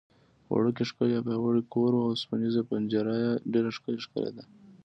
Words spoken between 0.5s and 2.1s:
وړوکی، ښکلی او پیاوړی کور و،